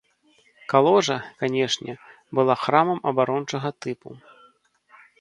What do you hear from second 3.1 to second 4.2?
абарончага тыпу.